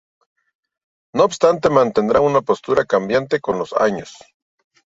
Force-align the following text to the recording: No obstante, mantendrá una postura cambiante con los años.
No 1.13 1.25
obstante, 1.25 1.69
mantendrá 1.69 2.21
una 2.21 2.41
postura 2.41 2.85
cambiante 2.85 3.39
con 3.39 3.59
los 3.59 3.71
años. 3.73 4.17